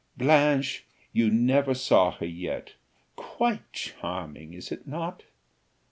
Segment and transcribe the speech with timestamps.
[0.17, 2.73] Blanche, you never saw her yet.
[3.15, 5.25] Quite charming, is it not?"